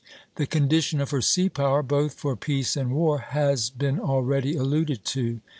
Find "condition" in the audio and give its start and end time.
0.47-0.99